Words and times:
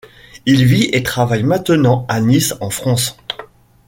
Il 0.47 0.65
vit 0.65 0.89
et 0.93 1.03
travaille 1.03 1.43
maintenant 1.43 2.07
à 2.09 2.19
Nice 2.21 2.55
en 2.59 2.71
France. 2.71 3.17